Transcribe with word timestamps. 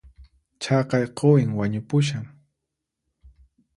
Chaqay 0.61 1.05
quwin 1.17 1.49
wañupushan 1.57 2.25